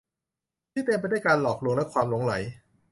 [0.71, 2.33] ที่เต็มไปด้วยการหลอกลวงและความหลงใหล